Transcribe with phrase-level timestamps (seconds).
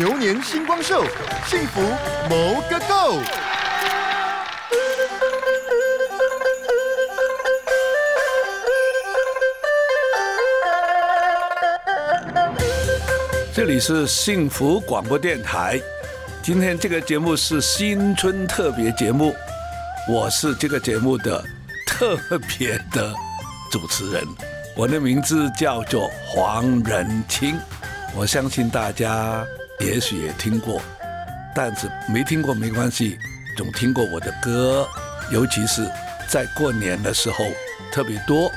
[0.00, 1.04] 牛年星光秀，
[1.44, 1.82] 幸福
[2.30, 3.20] 谋个够。
[13.52, 15.78] 这里是幸福广播电台，
[16.42, 19.36] 今天这个节目是新春特别节目，
[20.08, 21.44] 我是这个节目的
[21.86, 22.16] 特
[22.48, 23.12] 别的
[23.70, 24.24] 主持人，
[24.74, 27.60] 我的名字叫做黄仁清，
[28.16, 29.44] 我相信大家
[29.80, 30.80] 也许也听过，
[31.54, 33.18] 但是没听过没关系，
[33.56, 34.86] 总听过我的歌，
[35.30, 35.90] 尤其是
[36.28, 37.44] 在过年的时候
[37.92, 38.52] 特别多，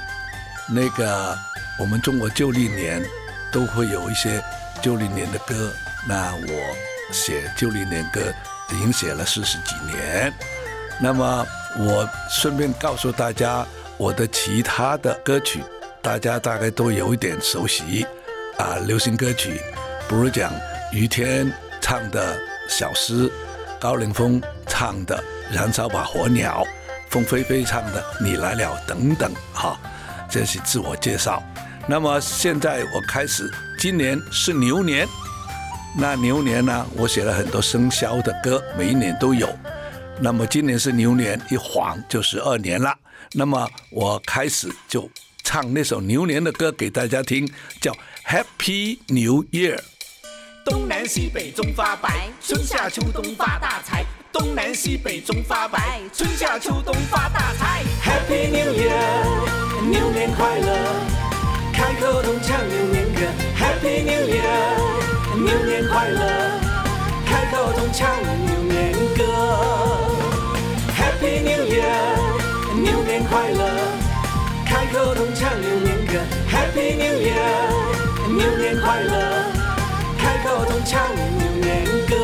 [0.69, 1.37] 那个
[1.79, 3.03] 我们中国旧历年
[3.51, 4.43] 都会有一些。
[4.81, 5.71] 旧历年的歌，
[6.05, 6.75] 那我
[7.13, 8.19] 写旧历年歌
[8.69, 10.33] 已经写了四十几年。
[10.99, 11.47] 那么
[11.79, 15.63] 我顺便告诉大家，我的其他的歌曲，
[16.01, 18.05] 大家大概都有一点熟悉
[18.57, 18.75] 啊。
[18.85, 19.61] 流行歌曲，
[20.05, 20.51] 不如讲
[20.93, 22.39] 于天唱的
[22.69, 23.29] 小诗，
[23.79, 25.17] 高凌风唱的
[25.55, 26.63] 《燃烧吧火鸟》，
[27.09, 29.75] 凤飞飞唱的《你来了》等等，哈，
[30.29, 31.41] 这是自我介绍。
[31.87, 35.07] 那么现在我开始，今年是牛年，
[35.97, 39.49] 那牛年呢，我写了很多生肖的歌，每一年都有。
[40.21, 42.95] 那么今年是牛年，一晃就十二年了。
[43.31, 45.09] 那么我开始就
[45.43, 47.91] 唱那首牛年的歌给大家听，叫
[48.27, 49.77] 《Happy New Year》。
[50.65, 54.05] 东南西北中发白，春夏秋冬发大财。
[54.31, 57.83] 东南西北中发白，春夏秋冬发大财。
[58.01, 60.67] Happy New Year，牛年快乐。
[61.73, 63.21] 开口动唱牛年歌
[63.59, 66.21] ，Happy New Year，牛年快乐。
[67.25, 69.23] 开口动唱牛年歌
[70.95, 73.69] ，Happy New Year，牛年快乐。
[74.65, 76.13] 开口动唱牛年歌
[76.49, 79.52] ，Happy New Year，牛年快乐。
[80.43, 81.07] 开口动唱
[81.37, 82.15] 牛年歌。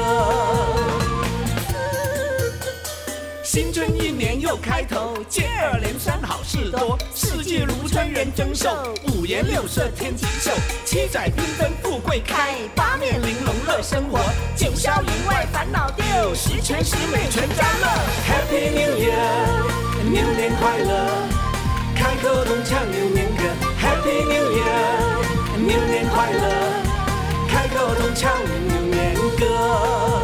[3.41, 8.69] 新春一年又开头，接二连三好事多，四季如春人增寿，
[9.07, 10.51] 五颜六色天锦绣，
[10.83, 14.19] 七彩缤纷富贵开，八面玲珑乐生活，
[14.53, 17.87] 九霄云外烦恼丢，十全十美全家乐。
[18.27, 21.07] Happy New Year，牛年快乐，
[21.95, 23.43] 开口动唱牛年歌。
[23.79, 26.88] Happy New Year，牛年快乐，
[27.49, 28.31] 开个头唱
[28.69, 30.18] 永远歌。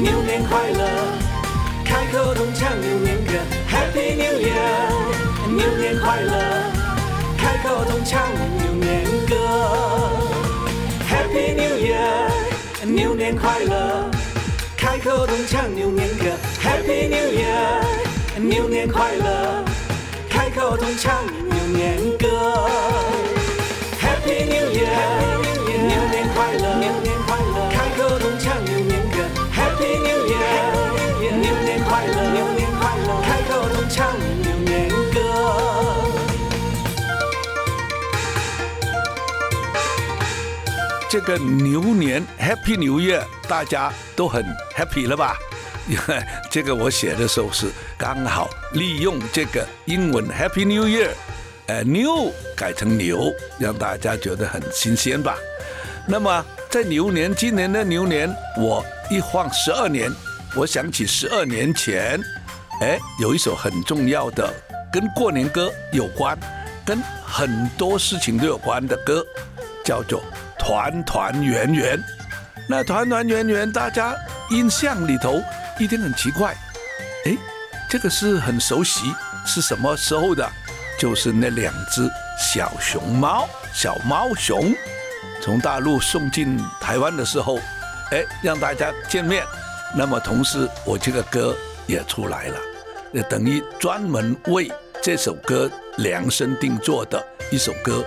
[0.00, 0.84] 牛年快乐，
[1.84, 3.32] 开口同唱牛年歌
[3.68, 4.54] ，Happy New Year，
[5.48, 6.38] 牛年快乐，
[7.36, 8.22] 开口同唱
[8.62, 9.34] 牛年歌
[11.10, 12.30] ，Happy New Year，
[12.84, 14.08] 牛年快乐，
[14.76, 16.26] 开口同唱牛年歌
[16.62, 17.82] ，Happy New Year，
[18.38, 19.64] 牛年快乐，
[20.30, 22.68] 开口同唱牛年歌
[24.00, 25.27] ，Happy New Year。
[33.88, 35.20] 唱牛年歌。
[41.10, 44.44] 这个牛年 Happy New Year，大家都很
[44.76, 45.36] happy 了吧？
[45.88, 51.08] 因 为这个我写的时候是刚好利用这个英文 Happy New Year，
[51.66, 55.34] 呃，New 改成牛，让大家觉得很新鲜吧。
[56.06, 60.12] 那么在牛年，今年的牛年，我一晃十二年，
[60.54, 62.20] 我想起十二年前，
[62.80, 64.48] 哎，有一首很重要的
[64.92, 66.38] 跟过年歌有关，
[66.84, 69.24] 跟很多事情都有关的歌，
[69.84, 70.22] 叫做
[70.56, 71.98] 《团团圆圆》。
[72.68, 74.14] 那团团圆圆，大家
[74.50, 75.42] 印象里头
[75.80, 76.54] 一定很奇怪，
[77.26, 77.36] 哎，
[77.90, 79.12] 这个是很熟悉，
[79.44, 80.48] 是什么时候的？
[81.00, 82.08] 就是那两只
[82.38, 84.72] 小熊猫，小猫熊，
[85.42, 87.58] 从大陆送进台湾的时候，
[88.12, 89.44] 哎，让大家见面。
[89.96, 91.56] 那么同时，我这个歌
[91.88, 92.56] 也出来了，
[93.12, 94.70] 也等于专门为
[95.02, 97.20] 这首歌量身定做的
[97.50, 98.04] 一首歌，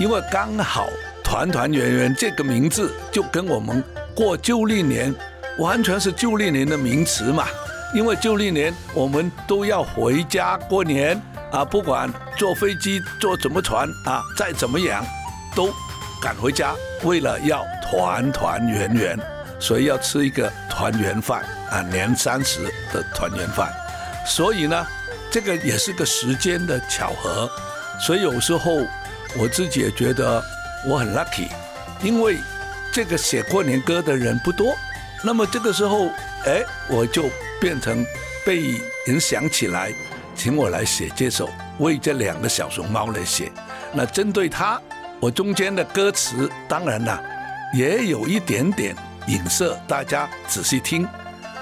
[0.00, 0.88] 因为刚好
[1.22, 3.84] “团团圆圆”这个名字就跟我们
[4.14, 5.14] 过旧历年
[5.58, 7.46] 完全是旧历年的名词嘛。
[7.94, 11.20] 因为旧历年我们都要回家过年
[11.50, 15.02] 啊，不管坐飞机、坐什么船啊，再怎么样
[15.56, 15.72] 都
[16.20, 19.18] 赶回家，为了要团团圆圆，
[19.58, 22.62] 所以要吃一个团圆饭啊，年三十
[22.92, 23.72] 的团圆饭。
[24.26, 24.86] 所以呢，
[25.30, 27.50] 这个也是个时间的巧合。
[28.00, 28.80] 所以有时候
[29.36, 30.42] 我自己也觉得
[30.86, 31.48] 我很 lucky，
[32.02, 32.38] 因为
[32.92, 34.74] 这个写过年歌的人不多。
[35.24, 36.10] 那么这个时候，
[36.44, 37.28] 哎，我就
[37.60, 38.06] 变成
[38.46, 39.92] 被人想起来，
[40.36, 43.50] 请我来写这首，为这两个小熊猫来写。
[43.92, 44.80] 那针对它，
[45.18, 47.20] 我中间的歌词当然啦，
[47.74, 48.94] 也有一点点
[49.28, 51.06] 影射，大家仔细听，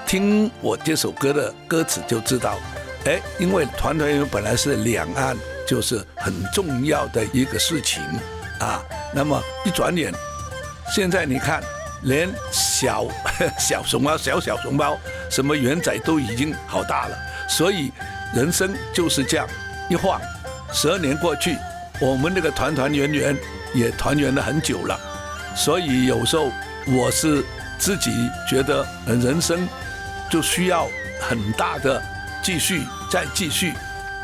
[0.05, 2.57] 听我这首歌的歌词就知道。
[3.05, 5.37] 哎，因为团团圆圆本来是两岸
[5.67, 8.01] 就是很重要的一个事情
[8.59, 8.81] 啊，
[9.13, 10.11] 那么一转眼，
[10.93, 11.61] 现在你看。
[12.03, 13.07] 连小
[13.57, 14.95] 小熊猫、小小熊猫，
[15.31, 17.17] 什么圆仔都已经好大了，
[17.49, 17.91] 所以
[18.35, 19.47] 人生就是这样，
[19.89, 20.21] 一晃
[20.71, 21.57] 十二年过去，
[21.99, 23.35] 我们那个团团圆圆
[23.73, 24.97] 也团圆了很久了，
[25.55, 26.51] 所以有时候
[26.85, 27.43] 我是
[27.77, 28.11] 自己
[28.49, 29.67] 觉得人生
[30.29, 30.87] 就需要
[31.21, 32.01] 很大的
[32.43, 33.73] 继续再继续，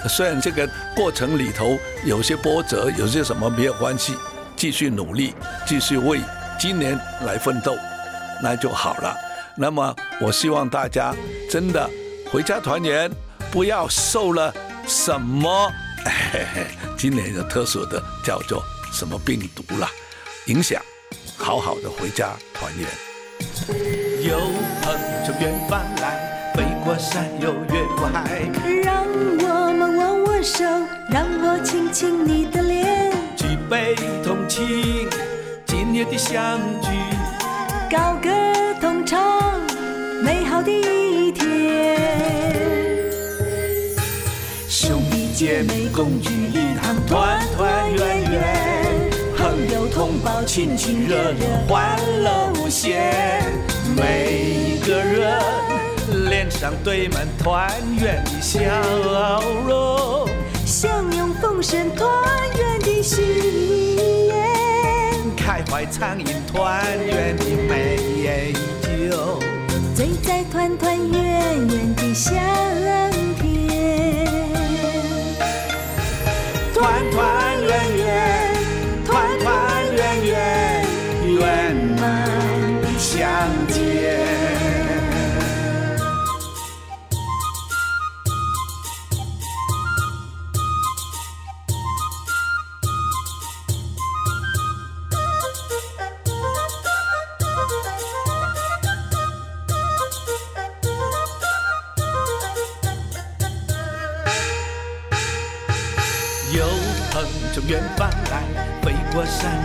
[0.07, 4.17] 虽然这个过程里头有些波折，有些什么没有关系，
[4.55, 5.33] 继续努力，
[5.65, 6.19] 继续为。
[6.59, 7.75] 今年来奋斗，
[8.41, 9.17] 那就好了。
[9.57, 11.13] 那么，我希望大家
[11.49, 11.89] 真的
[12.31, 13.11] 回家团圆，
[13.51, 14.53] 不要受了
[14.87, 15.71] 什么
[16.97, 19.89] 今年有特殊的叫做什么病毒了
[20.45, 20.81] 影响，
[21.37, 23.12] 好好的回家团圆。
[23.67, 24.37] 有
[24.81, 24.93] 朋
[25.25, 28.41] 从远方来，飞过山又越过海，
[28.83, 29.05] 让
[29.39, 30.63] 我们握握手，
[31.09, 35.09] 让我亲亲你的脸，举杯同庆。
[35.65, 36.89] 今年的相聚，
[37.89, 38.29] 高歌
[38.81, 39.61] 同唱，
[40.23, 41.97] 美好的一天。
[44.67, 48.72] 兄弟姐妹共聚一堂，团团圆圆，
[50.45, 53.11] 亲亲热热，欢乐无限。
[53.95, 55.39] 每个人
[56.29, 58.59] 脸上堆满团圆的笑
[59.65, 60.27] 容，
[60.65, 62.07] 相拥丰盛团
[62.57, 63.21] 圆的喜。
[65.35, 68.53] 开怀畅饮团圆的美
[69.09, 69.39] 酒，
[69.95, 72.35] 醉在团团圆圆的香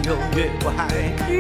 [0.09, 0.89] 又越过海，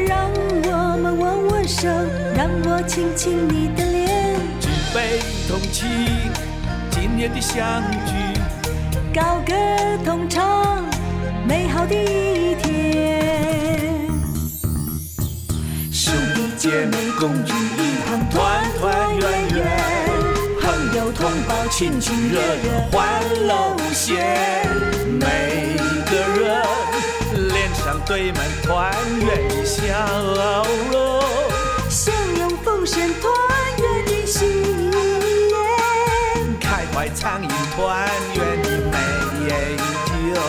[0.07, 1.89] 让我们握握手，
[2.37, 5.89] 让我亲亲你的脸，举杯同庆
[6.91, 8.13] 今年的相聚，
[9.15, 9.55] 高歌
[10.05, 10.85] 同唱
[11.49, 14.07] 美好的一天，
[15.91, 19.67] 兄弟姐妹共聚一堂，团团圆圆，
[20.61, 24.15] 朋友同胞亲亲热热，欢乐无限，
[25.19, 25.88] 美。
[28.09, 29.85] 堆满团圆的笑
[30.91, 31.23] 容，
[31.91, 33.31] 相拥丰盛团
[33.79, 34.47] 圆的喜
[35.51, 35.55] 宴，
[36.59, 38.97] 开怀畅饮团圆的美
[40.33, 40.41] 酒，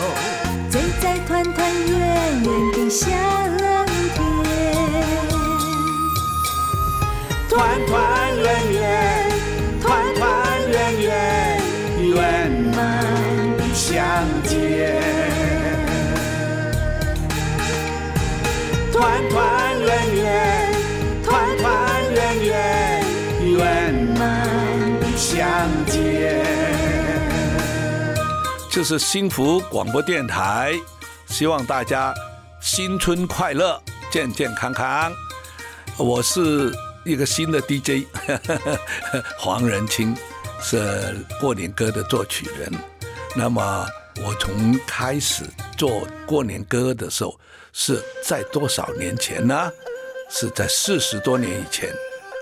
[0.70, 3.06] 醉在团团圆圆的香
[4.14, 4.18] 甜，
[7.50, 8.39] 团团
[19.30, 20.72] 团圆圆，
[21.24, 23.04] 团团圆圆，
[23.46, 25.46] 圆满相
[25.86, 26.44] 见。
[28.68, 30.74] 这是幸福广播电台，
[31.28, 32.12] 希望大家
[32.60, 35.12] 新春快乐，健健康康。
[35.96, 36.72] 我是
[37.04, 38.08] 一个新的 DJ，
[39.38, 40.16] 黄仁清
[40.60, 42.72] 是过年歌的作曲人。
[43.36, 43.86] 那么
[44.24, 45.44] 我从开始
[45.78, 47.38] 做过年歌的时候，
[47.72, 49.70] 是在多少年前呢？
[50.30, 51.90] 是在四十多年以前。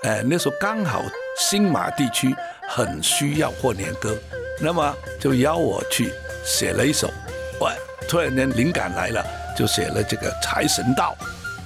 [0.03, 1.03] 哎，那时候刚好
[1.39, 2.35] 新马地区
[2.69, 4.17] 很需要过年歌，
[4.61, 6.13] 那么就邀我去
[6.45, 7.11] 写了一首。
[7.59, 7.73] 我，
[8.07, 9.25] 突然间灵感来了，
[9.57, 11.17] 就写了这个《财神到》。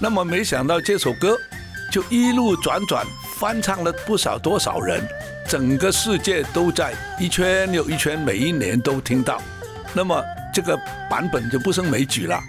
[0.00, 1.36] 那么没想到这首歌
[1.90, 3.06] 就一路转转
[3.38, 5.06] 翻唱了不少多少人，
[5.46, 9.40] 整个世界都在一圈又一圈，每一年都听到。
[9.92, 10.74] 那么这个
[11.10, 12.40] 版本就不胜枚举了。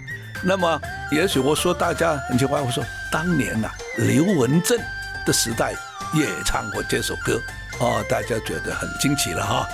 [0.42, 0.80] 那么
[1.14, 4.78] 也许我说大家很奇怪，我说当年呐，刘文正。
[5.26, 5.72] 的时代
[6.12, 7.40] 也唱过这首歌
[7.80, 9.66] 哦，大家觉得很惊奇了哈。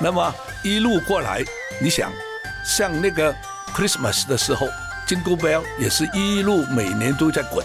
[0.00, 1.44] 那么一路过来，
[1.78, 2.10] 你想
[2.64, 3.30] 像那个
[3.76, 4.66] Christmas 的时候
[5.06, 7.62] ，Jingle Bell 也是一路每年都在滚，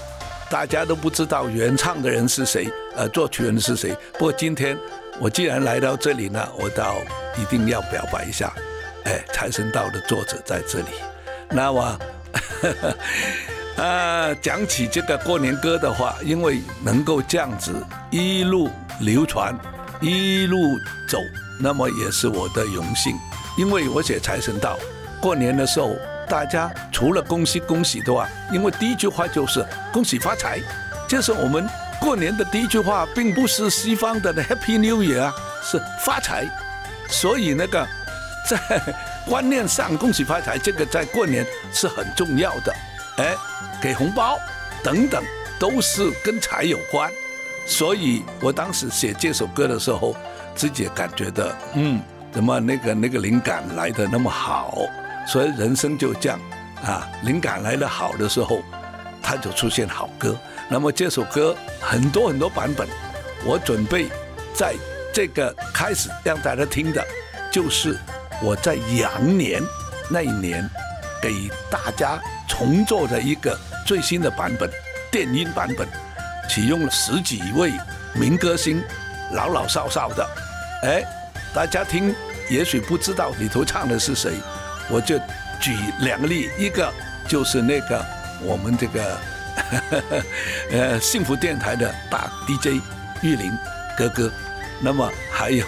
[0.49, 3.95] 大家都不知道原唱的人是谁，呃，作曲人是谁。
[4.11, 4.77] 不过今天
[5.17, 6.97] 我既然来到这里呢，我倒
[7.37, 8.51] 一定要表白一下，
[9.05, 10.87] 哎，财神道的作者在这里。
[11.51, 11.97] 那么。
[13.77, 17.73] 呃，讲起这个过年歌的话，因为能够这样子
[18.09, 18.69] 一路
[18.99, 19.57] 流传，
[20.01, 21.17] 一路走，
[21.61, 23.15] 那么也是我的荣幸。
[23.57, 24.77] 因为我写财神到，
[25.21, 25.95] 过年的时候，
[26.27, 30.59] 大家除了恭喜恭喜的话，因为第一句话就是恭喜发财，
[31.07, 31.65] 就是我们
[32.01, 35.33] 过年的第一句话，并不是西方的 Happy New Year 啊，
[35.63, 36.45] 是发财。
[37.09, 37.87] 所以那个
[38.47, 38.57] 在
[39.29, 42.75] 观念上，恭喜发财这个在过年是很重要的，
[43.17, 43.35] 哎。
[43.81, 44.37] 给红包
[44.83, 45.23] 等等
[45.57, 47.09] 都是跟财有关，
[47.65, 50.13] 所以我当时写这首歌的时候，
[50.53, 54.79] 自己感觉的，嗯，怎么那个那个灵感来的那么好？
[55.25, 56.37] 所以人生就这样
[56.83, 58.59] 啊，灵感来的好的时候，
[59.23, 60.37] 它就出现好歌。
[60.67, 62.85] 那么这首歌很多很多版本，
[63.45, 64.09] 我准备
[64.53, 64.75] 在
[65.13, 67.01] 这个开始让大家听的，
[67.49, 67.97] 就是
[68.41, 69.61] 我在羊年
[70.09, 70.67] 那一年
[71.21, 73.57] 给大家重做的一个。
[73.85, 74.69] 最新的版本，
[75.11, 75.87] 电音版本，
[76.47, 77.73] 启用了十几位
[78.13, 78.83] 民歌星，
[79.31, 80.29] 老老少少的，
[80.83, 81.03] 哎，
[81.55, 82.13] 大家听，
[82.51, 84.33] 也许不知道里头唱的是谁，
[84.91, 85.17] 我就
[85.59, 86.87] 举两个例，一个
[87.27, 88.05] 就是那个
[88.43, 89.17] 我们这个
[90.71, 92.79] 呃幸福电台的大 DJ
[93.23, 93.51] 玉林
[93.97, 94.31] 哥哥，
[94.83, 95.65] 那么还有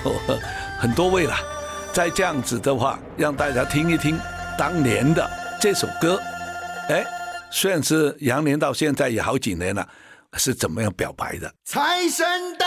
[0.78, 1.40] 很多位啦，
[1.94, 4.20] 再这样子的话，让大家听一听
[4.58, 5.30] 当年的
[5.60, 6.20] 这首歌，
[6.90, 7.06] 哎。
[7.54, 9.86] 虽然是羊年到现在也好几年了，
[10.38, 11.54] 是怎么样表白的？
[11.66, 12.26] 财神
[12.58, 12.66] 到！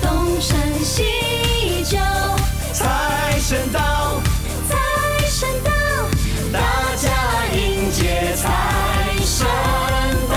[0.00, 1.98] 东山西丘，
[2.72, 4.20] 财神到，
[4.68, 4.76] 财
[5.28, 5.70] 神到，
[6.52, 6.60] 大
[6.96, 7.10] 家
[7.54, 8.48] 迎接财
[9.24, 9.46] 神
[10.30, 10.36] 到。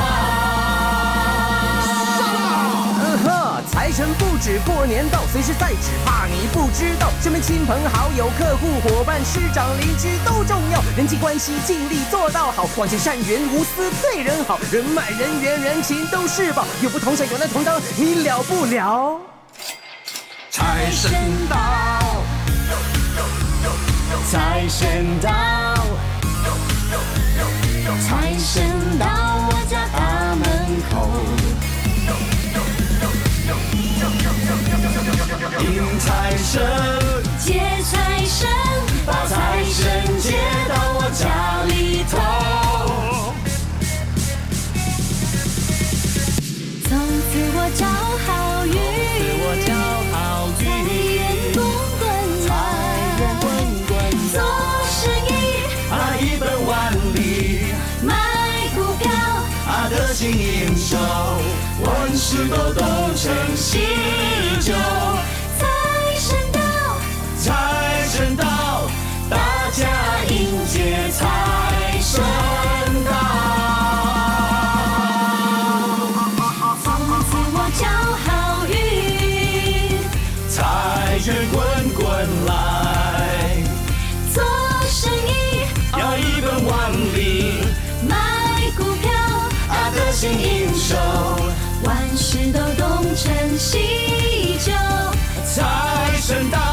[3.71, 7.09] 财神不止过年到，随时在，只怕你不知道。
[7.21, 19.19] 身边亲朋好友、客户伙伴、师长邻居都重要，人际关系尽力做到好，广结善缘，无私对人好，人脉人缘人情都是宝，有福同享，有难同当，你了不了？
[20.55, 21.11] 财神
[21.49, 21.57] 到，
[24.31, 25.29] 财神到，
[27.99, 28.63] 财神
[28.97, 29.05] 到
[29.49, 30.45] 我家大门
[30.89, 30.93] 口。
[35.59, 36.63] 迎财神，
[37.37, 38.47] 接财神，
[39.05, 42.13] 把财神接到我家里头。
[46.87, 47.85] 从此我找
[48.25, 49.04] 好运。
[62.27, 62.83] 事都东
[63.15, 63.85] 成西
[64.59, 64.73] 就。
[65.59, 65.63] 财
[66.17, 66.59] 神到，
[67.39, 68.45] 财神到，
[69.29, 69.37] 大
[69.71, 69.85] 家
[70.27, 71.21] 迎接财
[72.01, 72.23] 神
[73.05, 73.11] 到。
[76.83, 76.85] 从
[77.29, 77.85] 此我交
[78.25, 78.27] 好
[78.65, 78.73] 运，
[80.49, 80.55] 财
[81.27, 81.55] 源滚
[81.93, 82.03] 滚
[82.47, 83.61] 来，
[84.33, 84.43] 做
[84.87, 85.29] 生意
[85.95, 87.61] 要一本万利，
[88.09, 88.11] 买
[88.75, 89.11] 股票，
[89.69, 90.95] 啊得心应手。
[91.85, 94.71] 万事都东成西就。
[95.45, 96.64] 财神到，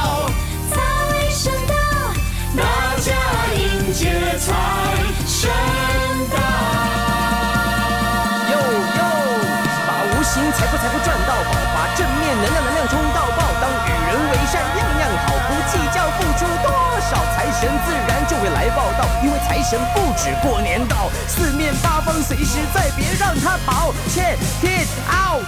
[17.63, 19.07] 神自然就会来报道。
[19.23, 25.45] 因为财神不止过年到，四面八方随时在，别让他跑，check it out。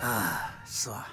[0.00, 1.06] 啊，是吧？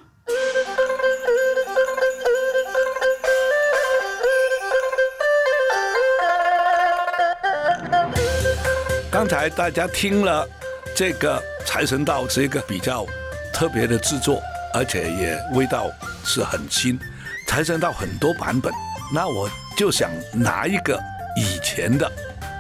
[9.12, 10.48] 刚才大家听了
[10.96, 13.06] 这个《财神到》是一个比较
[13.54, 14.42] 特别的制作，
[14.74, 15.92] 而且也味道
[16.24, 16.98] 是很新。
[17.46, 18.72] 《财神到》很多版本，
[19.14, 21.00] 那我就想拿一个
[21.36, 22.12] 以前的，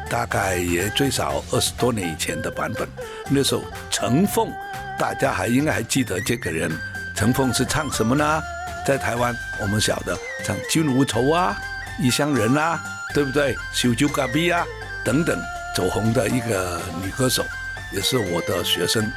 [0.10, 2.88] 大概也最少二十多年以前的版本。
[3.30, 4.52] 那时候陈凤，
[4.98, 6.72] 大家还应该还记得这个人。
[7.16, 8.42] 陈凤是唱什么呢？
[8.86, 11.56] 在台湾我们晓得唱《君无愁》啊，
[12.04, 12.82] 《异乡人》啊，
[13.14, 13.54] 对不对？
[13.74, 14.66] 《小酒咖啡》啊
[15.04, 15.40] 等等。
[15.76, 17.46] 走红的一个女歌手，
[17.94, 19.10] 也是我的学生。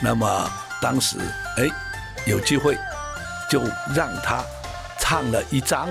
[0.00, 0.50] 那么
[0.80, 1.16] 当时
[1.58, 1.68] 哎
[2.24, 2.76] 有机会，
[3.48, 3.62] 就
[3.94, 4.42] 让她
[4.98, 5.90] 唱了一张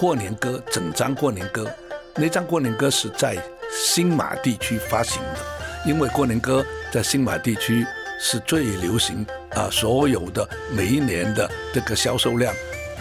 [0.00, 1.70] 过年歌，整张过年歌。
[2.16, 3.36] 那张过年歌是在
[3.70, 5.38] 新马地区发行的，
[5.84, 7.86] 因为过年歌在新马地区
[8.18, 12.50] 是最流行啊，所有的每一年的这个销售量，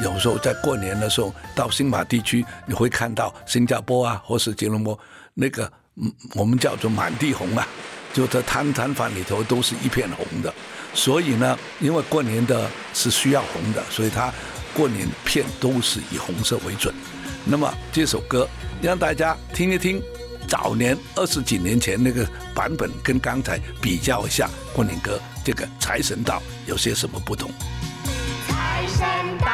[0.03, 4.99] 有时候在过年的时候到新马地区，你会看到新加坡啊，或是吉隆坡
[5.33, 5.71] 那个。
[6.01, 7.67] 嗯，我们叫做满地红啊，
[8.13, 10.53] 就在摊摊贩里头都是一片红的。
[10.93, 14.33] 所以呢，因为过年的是需要红的，所以它
[14.79, 16.95] 过年片都是以红色为准。
[17.43, 18.47] 那么这首歌
[18.81, 20.01] 让大家听一听，
[20.47, 27.51] 早年二十几年前那个版本跟刚才比较一下，过年歌这个财神到有些什么不同？
[28.47, 29.47] 财神到，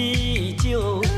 [0.00, 1.09] 成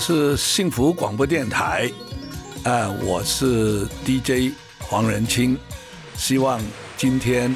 [0.00, 1.86] 是幸福广播电台，
[2.64, 5.58] 啊、我是 DJ 黄仁清，
[6.16, 6.58] 希望
[6.96, 7.54] 今天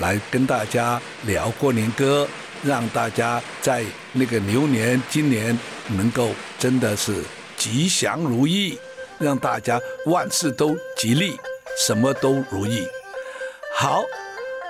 [0.00, 2.26] 来跟大家聊过年歌，
[2.64, 7.22] 让大家在那个牛年今年能够真的是
[7.56, 8.76] 吉祥如意，
[9.20, 11.38] 让大家万事都吉利，
[11.86, 12.84] 什么都如意。
[13.76, 14.02] 好，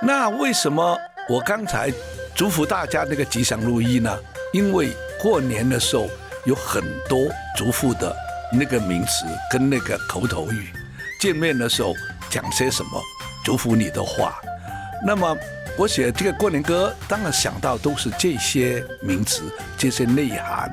[0.03, 0.95] 那为什么
[1.27, 1.91] 我刚才
[2.35, 4.15] 祝福大家那个吉祥如意呢？
[4.53, 6.07] 因为过年的时候
[6.45, 8.15] 有很多祝福的
[8.51, 10.73] 那个名词跟那个口头语，
[11.19, 11.93] 见面的时候
[12.29, 13.01] 讲些什么
[13.43, 14.35] 祝福你的话。
[15.05, 15.37] 那么
[15.77, 19.43] 我写这个过年歌，当然想到都是这些名词、
[19.77, 20.71] 这些内涵。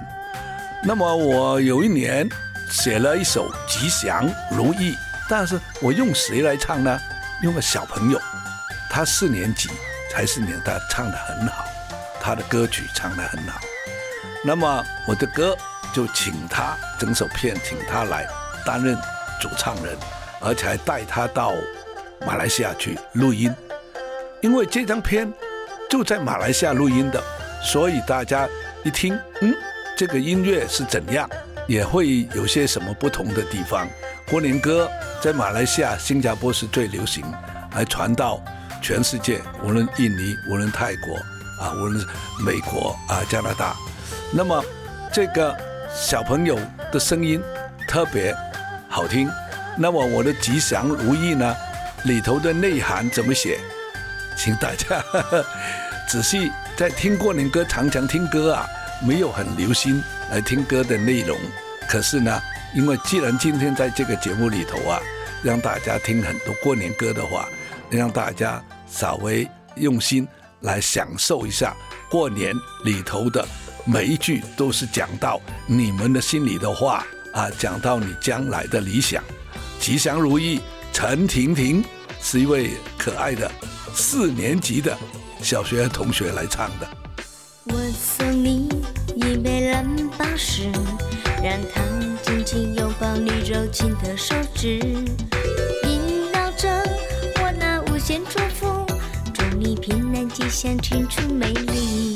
[0.83, 2.29] 那么我有一年
[2.71, 4.93] 写了一首《吉祥如意》，
[5.29, 7.01] 但是我用谁来唱呢？
[7.43, 8.21] 用个小朋友，
[8.89, 9.69] 他四年级
[10.11, 11.67] 才四年，他唱得很好，
[12.21, 13.61] 他的歌曲唱得很好。
[14.47, 15.57] 那么我的歌
[15.93, 18.27] 就请他整首片，请他来
[18.65, 18.95] 担任
[19.41, 19.97] 主唱人，
[20.41, 21.53] 而且还带他到
[22.27, 23.53] 马来西亚去录音。
[24.43, 25.33] 因为这张片
[25.89, 27.23] 就在马来西亚录音的，
[27.63, 28.47] 所以大家
[28.85, 29.55] 一听，嗯，
[29.97, 31.27] 这个音乐是怎样，
[31.67, 33.89] 也会有些什么不同的地方。
[34.29, 34.91] 过年歌
[35.23, 37.25] 在马来西亚、新加坡是最流行，
[37.73, 38.45] 还传到
[38.83, 41.15] 全世界，无论印尼、无论泰国
[41.65, 42.07] 啊，无论
[42.45, 43.75] 美国啊、加拿大。
[44.33, 44.65] 那么
[45.13, 45.57] 这个
[45.95, 46.59] 小朋友
[46.93, 47.41] 的声音
[47.89, 48.35] 特别
[48.89, 49.29] 好听。
[49.77, 51.55] 那么我的吉祥如意呢，
[52.05, 53.59] 里头的内涵怎么写？
[54.37, 55.03] 请大家
[56.09, 58.67] 仔细在听过年歌，常常听歌啊，
[59.07, 61.37] 没有很留心来听歌的内容。
[61.89, 62.41] 可是呢，
[62.75, 65.01] 因为既然今天在这个节目里头啊，
[65.43, 67.49] 让大家听很多过年歌的话，
[67.91, 70.27] 让大家稍微用心
[70.61, 71.75] 来享受一下
[72.11, 73.47] 过年里头的
[73.87, 79.23] 每一句都是讲到你们的心里的话啊，讲到你将来的理想。
[79.79, 81.85] 吉祥如意，陈婷婷
[82.21, 83.51] 是一位可爱的
[83.95, 84.97] 四年级的
[85.43, 86.89] 小学同学来唱的。
[87.65, 88.69] 我送你
[89.17, 90.71] 一杯蓝宝石，
[91.43, 91.83] 让它
[92.23, 94.79] 紧紧拥抱你柔情的手指，
[95.83, 96.69] 萦绕着
[97.43, 98.87] 我那无限祝福，
[99.35, 102.14] 祝你平安吉祥，青春美丽。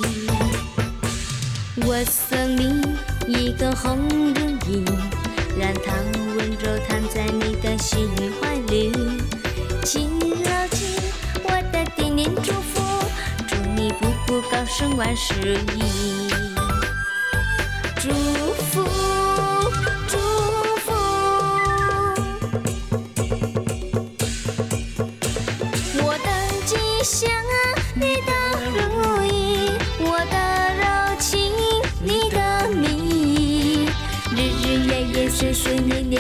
[1.91, 2.83] 我送你
[3.27, 3.97] 一个红
[4.35, 4.85] 如意，
[5.59, 5.95] 让它
[6.37, 8.07] 温柔躺在你的心
[8.39, 8.93] 怀里，
[9.87, 10.85] 请牢记
[11.45, 12.83] 我的点点祝福，
[13.47, 16.48] 祝你步步高升，万事如意。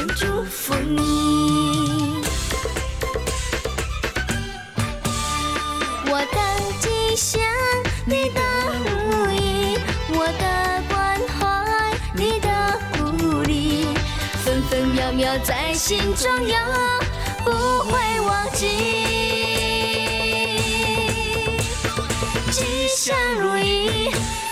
[0.06, 2.22] 祝福你。
[6.11, 6.37] 我的
[6.80, 7.40] 吉祥，
[8.04, 8.40] 你的
[8.84, 9.78] 如意，
[10.11, 11.44] 我的关怀，
[12.14, 12.48] 你的
[12.92, 13.87] 鼓励，
[14.44, 16.56] 分分秒秒在心中有，
[17.44, 17.50] 不
[17.90, 18.66] 会忘记。
[22.50, 24.11] 吉祥如意，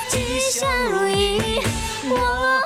[0.09, 1.61] 吉祥如意，
[2.09, 2.62] 我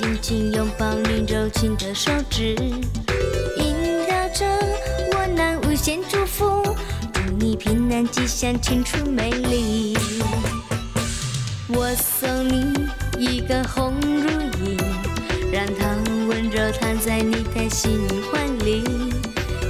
[0.00, 2.54] 紧紧拥抱你柔情的手指，
[3.58, 3.76] 萦
[4.08, 4.46] 绕着
[5.12, 6.74] 我那无限祝福，
[7.12, 9.94] 祝你平安吉祥，青春美丽。
[11.68, 14.78] 我送你一个红如意，
[15.52, 15.94] 让它
[16.30, 18.00] 温柔躺在你的心
[18.32, 18.82] 怀里，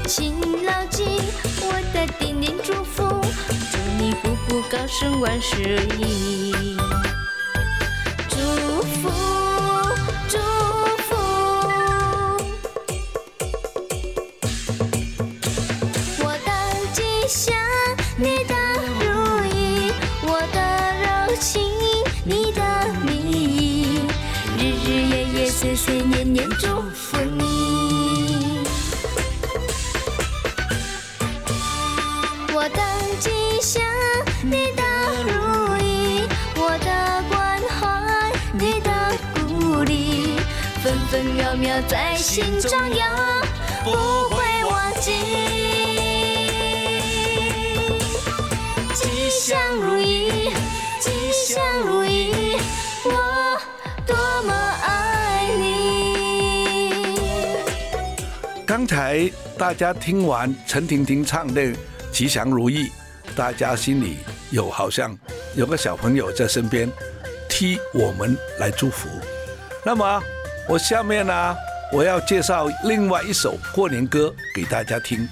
[0.06, 0.32] 请
[0.64, 1.02] 牢记
[1.60, 3.02] 我的点点祝福，
[3.72, 6.69] 祝你步步高升，万事如意。
[41.88, 43.04] 在心中有
[43.84, 43.90] 不
[44.34, 45.12] 会忘记。
[48.94, 50.50] 吉祥如意
[50.98, 52.56] 吉祥如意
[53.04, 53.58] 我
[54.06, 56.94] 多么爱你。
[58.66, 61.72] 刚才大家听完陈婷婷唱的
[62.12, 62.90] 吉祥如意
[63.34, 64.18] 大家心里
[64.50, 65.16] 有好像
[65.54, 66.90] 有个小朋友在身边
[67.48, 69.08] 替我们来祝福。
[69.84, 70.22] 那么
[70.68, 71.56] 我下面呢
[71.92, 75.29] 我要介绍另外一首过年歌给大家听。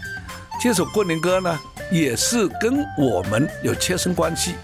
[0.60, 1.56] 这首过年歌呢，
[1.88, 4.56] 也是跟我们有切身关系，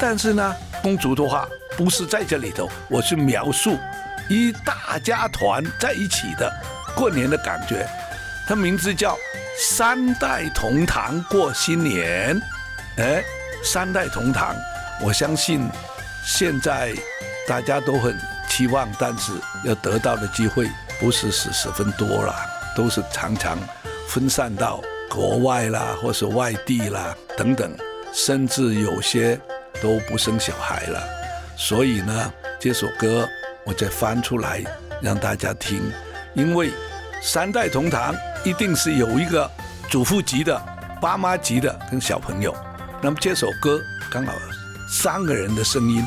[0.00, 1.46] 但是呢，公主的话
[1.76, 3.76] 不是在这里头，我是描述
[4.30, 6.50] 一大家团在一起的
[6.94, 7.86] 过年的感觉。
[8.48, 9.14] 它名字叫
[9.58, 12.34] 《三代同堂过新年》。
[12.96, 13.22] 哎，
[13.62, 14.56] 三代同堂，
[15.02, 15.68] 我相信
[16.24, 16.94] 现在
[17.46, 20.70] 大家都很期望，但是要得到的机会
[21.02, 22.32] 不是十十分多了，
[22.76, 23.58] 都是常常
[24.06, 27.76] 分散到国外啦，或是外地啦等等，
[28.14, 29.36] 甚至有些
[29.82, 31.02] 都不生小孩了。
[31.56, 33.28] 所以呢，这首歌
[33.66, 34.62] 我再翻出来
[35.00, 35.82] 让大家听，
[36.34, 36.70] 因为
[37.20, 39.50] 三代同堂一定是有一个
[39.90, 40.56] 祖父级的、
[41.00, 42.54] 爸妈级的跟小朋友。
[43.02, 44.32] 那么这首歌刚好
[44.88, 46.00] 三个人的声音，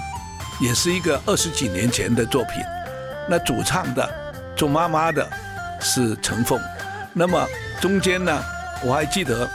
[0.61, 2.63] 也是一个二十几年前的作品。
[3.27, 4.09] 那主唱的
[4.55, 5.27] 做妈妈的
[5.79, 6.59] 是陈凤，
[7.13, 7.45] 那么
[7.81, 8.43] 中间呢，
[8.81, 9.49] 我还记得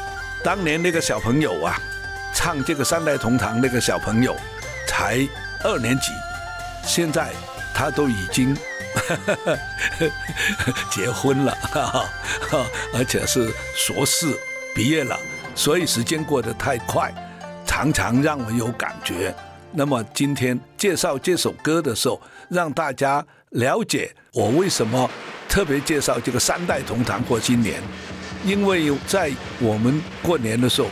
[0.44, 1.78] 当年那个小朋友啊，
[2.34, 4.36] 唱这个三代同堂那个小朋友
[4.86, 5.26] 才
[5.64, 6.12] 二年级，
[6.84, 7.30] 现在
[7.74, 8.54] 他都已经
[10.90, 11.56] 结婚了，
[12.94, 14.38] 而且是硕士
[14.74, 15.18] 毕业了，
[15.54, 17.12] 所以时间过得太快，
[17.66, 19.34] 常常让我有感觉。
[19.72, 25.10] 那么今天介绍这首歌的时候，让大家了解我为什么
[25.48, 27.82] 特别介绍这个三代同堂过新年，
[28.44, 30.88] 因为在我们过年的时候，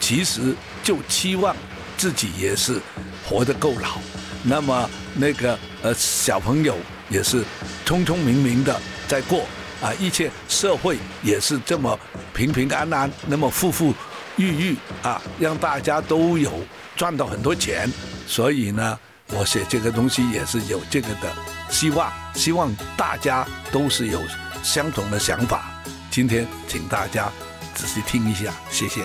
[0.00, 1.54] 其实就期望
[1.98, 2.80] 自己也是
[3.26, 3.98] 活得够老，
[4.42, 6.74] 那么那个呃小朋友
[7.10, 7.44] 也是
[7.84, 9.44] 聪聪明明的在过。
[9.80, 11.96] 啊，一切社会也是这么
[12.34, 13.94] 平平安安，那么富富
[14.36, 16.52] 裕裕啊，让大家都有
[16.96, 17.88] 赚到很多钱。
[18.26, 18.98] 所以呢，
[19.30, 21.32] 我写这个东西也是有这个的
[21.70, 24.20] 希望，希望大家都是有
[24.62, 25.70] 相同的想法。
[26.10, 27.30] 今天请大家
[27.74, 29.02] 仔细听一下，谢谢。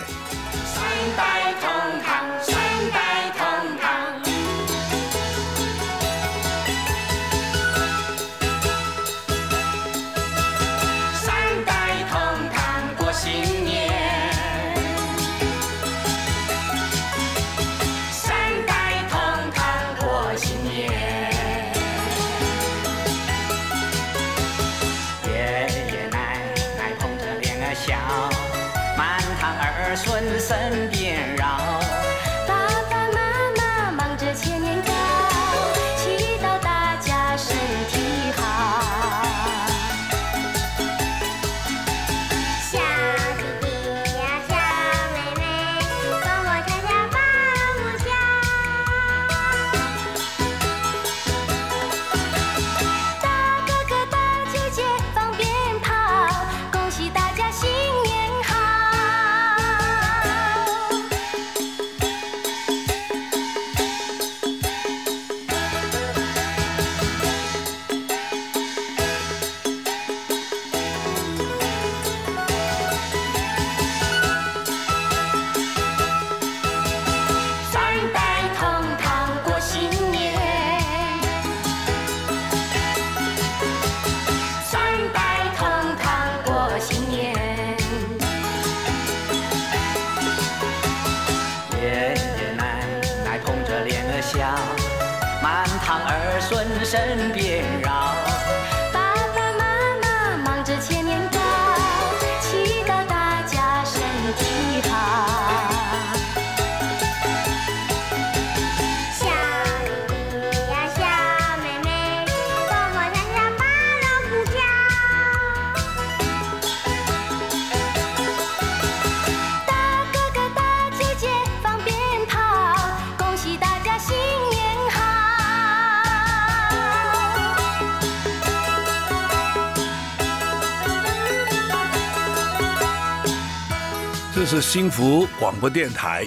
[134.36, 136.26] 这是幸福广播电台，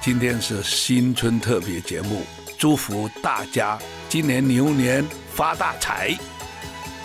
[0.00, 2.24] 今天是新春特别节目，
[2.56, 3.76] 祝福大家
[4.08, 6.16] 今年牛年发大财。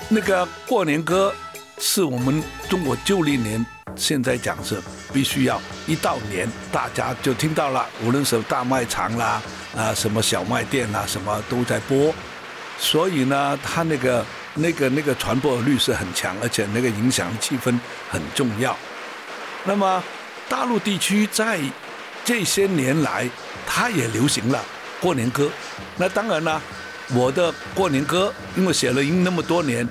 [0.07, 1.33] 那个过年歌
[1.79, 4.79] 是我们中国旧历年现在讲是
[5.11, 9.41] 必须要一到年，大家就听到了，无论是大卖场啦，
[9.75, 12.13] 啊，什么小卖店啦，什么都在播，
[12.77, 14.23] 所以呢，它那个
[14.53, 18.77] 那个那个传播率是很强，而且那个影响气氛很重要。
[19.65, 20.01] 那么
[20.49, 21.59] 大陆地区在
[22.23, 23.29] 这些年来，
[23.65, 24.63] 它也流行了
[24.99, 25.49] 过年歌。
[25.97, 26.61] 那当然了，
[27.13, 29.87] 我的过年歌，因为写了那么多年，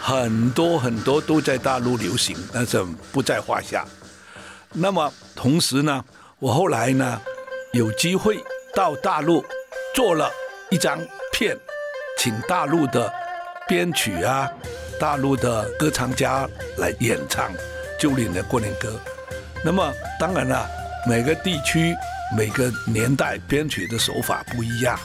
[0.00, 3.84] 很多很多都在大陆流行，那是不在话下。
[4.72, 6.04] 那么同时呢，
[6.38, 7.20] 我后来呢
[7.72, 8.42] 有机会
[8.74, 9.44] 到大陆
[9.94, 10.30] 做了
[10.70, 10.98] 一张
[11.32, 11.56] 片，
[12.18, 13.12] 请大陆的
[13.66, 14.48] 编曲啊、
[14.98, 17.50] 大陆的歌唱家来演唱
[17.98, 19.00] 旧年的过年歌。
[19.64, 20.68] 那么当然了，
[21.06, 21.94] 每个地区、
[22.36, 24.98] 每个年代编曲的手法不一样，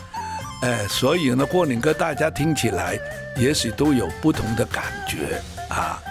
[0.61, 2.97] 哎，所以呢，过年歌大家听起来
[3.35, 6.01] 也许都有不同的感觉啊。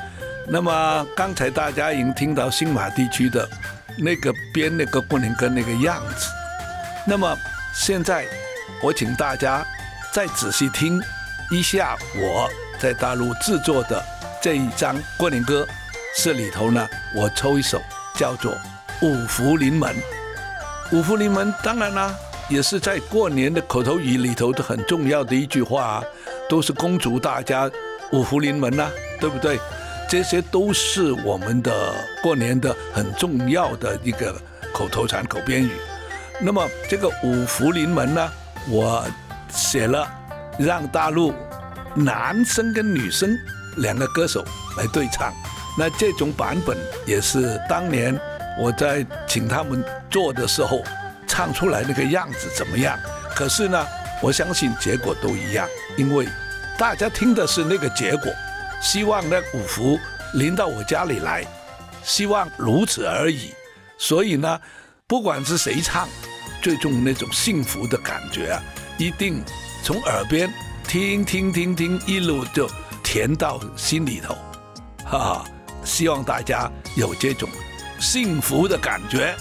[0.47, 3.49] 那么刚才大家已经听到新马地区的
[3.99, 6.27] 那个编那个过年歌那个样子，
[7.07, 7.35] 那么
[7.75, 8.27] 现在
[8.83, 9.67] 我请大家
[10.13, 11.01] 再仔细听
[11.51, 14.05] 一下我在大陆制作的
[14.43, 15.67] 这一张过年歌，
[16.19, 17.81] 这里头呢，我抽一首
[18.15, 18.53] 叫做
[19.03, 19.95] 《五福临门》。
[20.97, 22.15] 五福临门，当然啦，
[22.49, 26.05] 也是在过年的口头语里头的很重要的一句话、啊，
[26.49, 27.71] 都是恭祝大家
[28.13, 28.89] 五福临门呐、
[29.21, 29.59] 对不对？
[30.09, 34.35] 这些都是我们的过年的很重要的一个
[34.73, 35.71] 口头禅、口边语。
[36.41, 38.31] 那么这个五福临门呢，
[38.69, 39.05] 我
[39.49, 40.07] 写了
[40.59, 41.35] 让大陆
[41.95, 43.37] 男生跟女生
[43.79, 44.45] 两个歌手
[44.77, 45.33] 来对唱。
[45.77, 48.19] 那这种版本也是当年
[48.61, 50.83] 我在请他们做的时候
[51.27, 52.99] 唱出来那个样子怎么样？
[53.35, 53.85] 可是呢，
[54.23, 56.29] 我相信结果都一样，因为
[56.79, 58.33] 大家听的是那个结果。
[58.81, 59.99] 希望那五福
[60.35, 61.45] 临到我家里来，
[62.03, 63.53] 希望如此而已。
[63.97, 64.61] 所以呢，
[65.07, 66.07] 不管是谁唱，
[66.61, 68.63] 最终那种幸福的感觉啊，
[68.99, 69.43] 一定
[69.83, 70.53] 从耳边
[70.87, 72.69] 听听听听，一路就
[73.03, 74.37] 甜到心里头，
[75.05, 75.45] 哈哈！
[75.85, 77.49] 希望大家有这种
[78.01, 79.35] 幸福的感觉。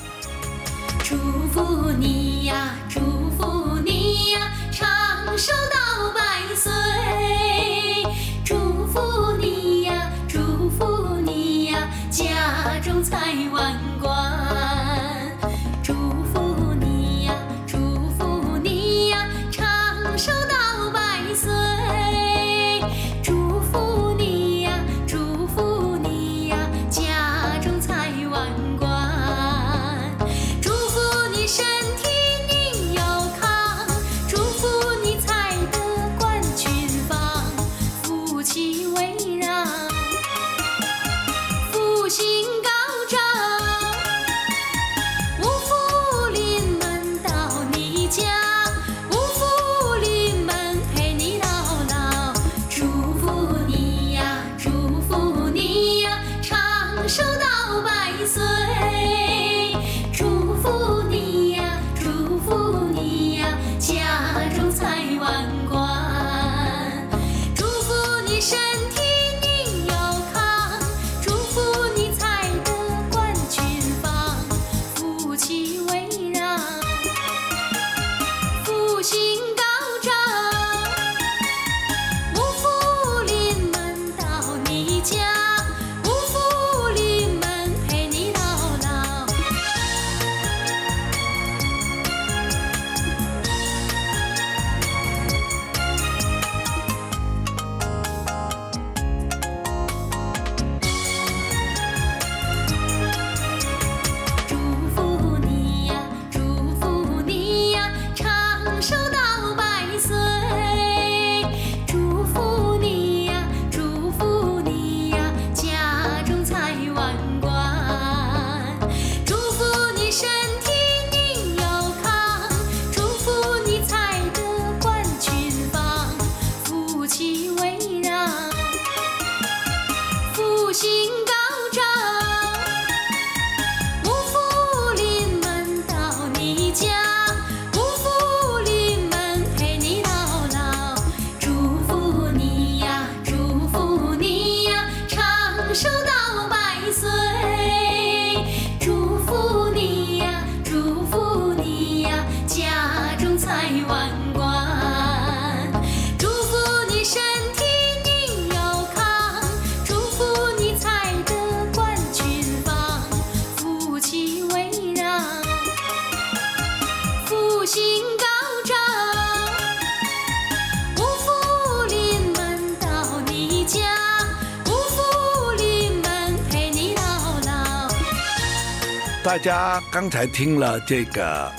[179.24, 181.50] 大家刚才听了这个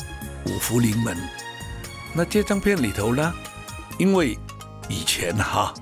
[0.45, 1.17] 五福临门，
[2.12, 3.33] 那这张片里头呢，
[3.99, 4.39] 因为
[4.87, 5.73] 以前哈，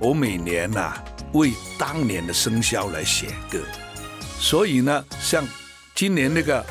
[0.00, 0.92] 我每年呐、
[1.32, 3.60] 为当年的生肖来写歌，
[4.40, 5.46] 所以呢，像
[5.94, 6.64] 今年那个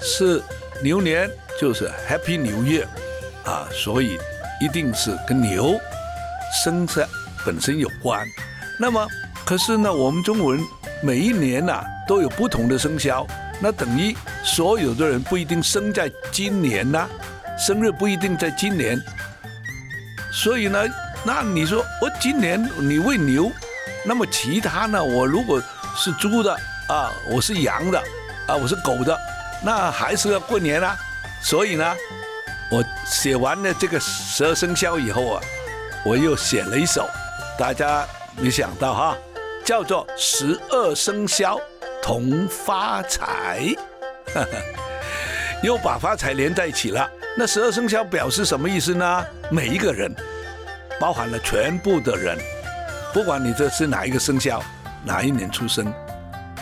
[0.00, 0.40] 是
[0.84, 1.28] 牛年，
[1.60, 2.86] 就是 Happy New Year
[3.44, 4.16] 啊，所以
[4.60, 5.80] 一定是跟牛
[6.62, 7.04] 生肖
[7.44, 8.24] 本身有关。
[8.78, 9.04] 那么，
[9.44, 10.64] 可是呢，我们中国人
[11.02, 13.26] 每一年呐、都有不同的生肖，
[13.60, 17.08] 那等于所有的人不一定生在今年呐、
[17.58, 19.00] 生日不一定在今年，
[20.30, 20.86] 所以呢，
[21.24, 23.50] 那你说我今年你喂牛，
[24.04, 25.62] 那么其他呢，我如果
[25.96, 26.52] 是猪的
[26.88, 27.98] 啊，我是羊的
[28.46, 29.18] 啊，我是狗的，
[29.64, 30.94] 那还是要过年啊。
[31.42, 31.96] 所以呢，
[32.70, 35.42] 我写完了这个十二生肖以后啊，
[36.04, 37.08] 我又写了一首，
[37.58, 39.16] 大家没想到哈，
[39.64, 41.58] 叫做《十二生肖
[42.06, 43.58] 同发财》，
[45.60, 47.10] 又把发财连在一起了。
[47.36, 49.26] 那十二生肖表示什么意思呢？
[49.50, 50.14] 每一个人，
[51.00, 52.38] 包含了全部的人，
[53.12, 54.62] 不管你这是哪一个生肖，
[55.04, 55.92] 哪一年出生，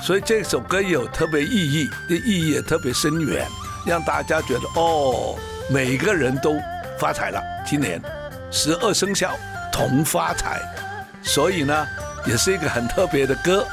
[0.01, 3.47] 所以这首歌有特别意义，这意义也特别深远，
[3.87, 5.39] 让大家觉得哦，
[5.69, 6.59] 每个人都
[6.99, 7.39] 发财了。
[7.67, 8.01] 今年
[8.51, 9.37] 十二生肖
[9.71, 10.63] 同发财，
[11.23, 11.87] 所以呢，
[12.25, 13.67] 也是一个很特别的歌。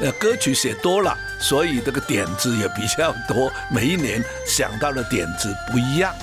[0.00, 6.14] 呃，歌曲写多了，所以这个点子也比较多，每一年想到的点子不一样。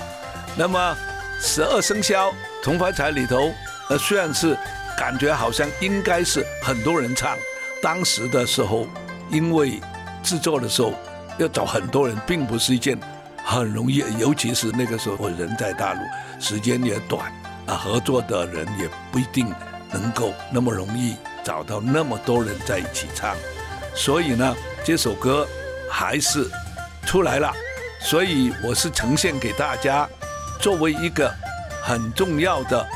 [0.56, 0.96] 那么
[1.40, 3.52] 十二生肖同发财里头，
[3.90, 4.56] 呃，虽然是
[4.96, 7.36] 感觉好像应该是很多人唱，
[7.82, 8.86] 当时的时候，
[9.30, 9.78] 因为
[10.22, 10.94] 制作的时候
[11.36, 12.98] 要找很多人，并不是一件
[13.44, 16.00] 很容易，尤其是那个时候人在大陆，
[16.40, 17.30] 时间也短
[17.66, 19.54] 啊，合作的人也不一定
[19.92, 21.14] 能够那么容易
[21.44, 23.36] 找到那么多人在一起唱，
[23.96, 25.48] 所以呢，这首歌
[25.90, 26.48] 还是
[27.06, 27.50] 出来了，
[27.98, 30.06] 所以我是呈现给大家，
[30.60, 31.32] 作为一个
[31.82, 32.86] 很重要的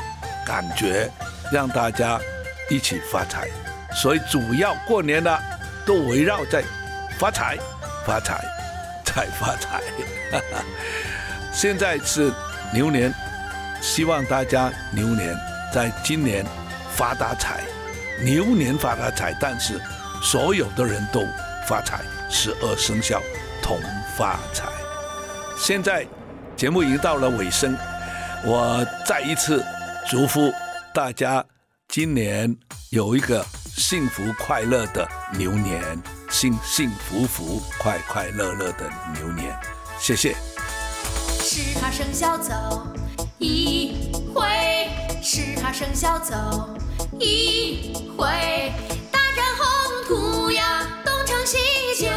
[0.45, 1.09] 感觉，
[1.51, 2.19] 让大家
[2.69, 3.49] 一起发财。
[3.93, 5.37] 所以主要过年呢，
[5.85, 6.63] 都围绕在
[7.17, 7.57] 发财、
[8.05, 8.39] 发财、
[9.03, 9.81] 再发财。
[11.51, 12.31] 现在是
[12.71, 13.13] 牛年，
[13.81, 15.35] 希望大家牛年
[15.73, 16.45] 在今年
[16.93, 17.63] 发大财，
[18.23, 19.81] 牛年发大财，但是
[20.21, 21.25] 所有的人都
[21.67, 23.19] 发财，十二生肖
[23.61, 23.79] 同
[24.15, 24.69] 发财。
[25.57, 26.05] 现在
[26.55, 27.75] 节目已经到了尾声，
[28.45, 29.65] 我再一次
[30.09, 30.51] 祝福
[30.93, 31.43] 大家
[31.87, 32.55] 今年
[32.91, 33.43] 有一个
[33.75, 35.07] 幸福快乐的
[35.37, 35.81] 牛年，
[36.29, 39.57] 幸幸福福、快快乐乐的牛年。
[39.99, 40.35] 谢谢。
[41.39, 42.53] 十二生肖走
[43.39, 44.45] 一回，
[45.21, 46.69] 十二生肖走
[47.19, 48.71] 一回
[51.51, 51.59] 新
[51.95, 52.10] 鲜